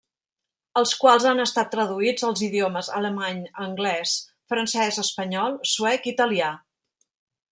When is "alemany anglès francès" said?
3.01-4.99